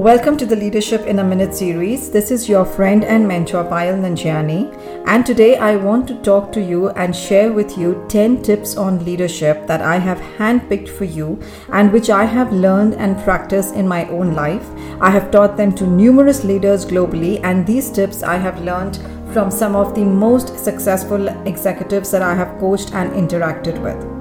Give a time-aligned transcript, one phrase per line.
[0.00, 2.10] Welcome to the Leadership in a Minute series.
[2.10, 6.62] This is your friend and mentor Payal Nanjiani, and today I want to talk to
[6.62, 11.38] you and share with you 10 tips on leadership that I have handpicked for you
[11.70, 14.66] and which I have learned and practiced in my own life.
[15.02, 18.96] I have taught them to numerous leaders globally, and these tips I have learned
[19.34, 24.19] from some of the most successful executives that I have coached and interacted with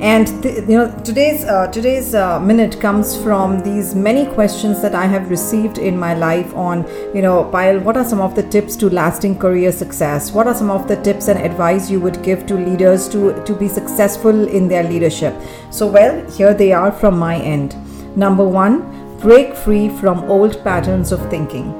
[0.00, 4.92] and th- you know today's uh, today's uh, minute comes from these many questions that
[4.92, 6.84] i have received in my life on
[7.14, 10.32] you know Payal, what are some of the tips to lasting career success?
[10.32, 13.54] What are some of the tips and advice you would give to leaders to to
[13.54, 15.34] be successful in their leadership?
[15.70, 17.76] So well here they are from my end.
[18.16, 21.70] Number 1 break free from old patterns of thinking.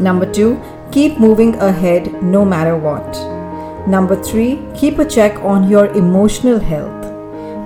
[0.00, 3.22] Number 2 keep moving ahead no matter what.
[3.86, 7.01] Number 3 keep a check on your emotional health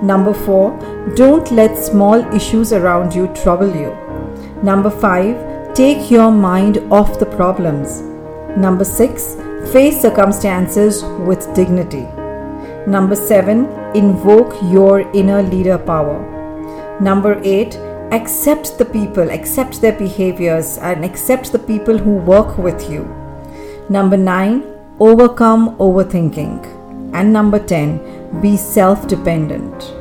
[0.01, 1.13] Number 4.
[1.15, 3.97] Don't let small issues around you trouble you.
[4.61, 5.73] Number 5.
[5.73, 8.01] Take your mind off the problems.
[8.55, 9.35] Number 6.
[9.73, 12.07] Face circumstances with dignity.
[12.85, 13.65] Number 7.
[13.95, 16.17] Invoke your inner leader power.
[16.99, 17.75] Number 8.
[18.11, 23.03] Accept the people, accept their behaviors, and accept the people who work with you.
[23.89, 24.63] Number 9.
[24.99, 26.76] Overcome overthinking.
[27.17, 29.91] And number 10, be self dependent.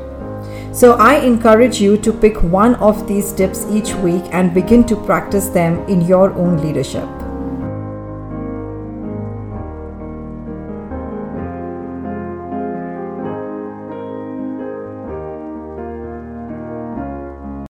[0.77, 4.97] So, I encourage you to pick one of these tips each week and begin to
[4.97, 7.16] practice them in your own leadership.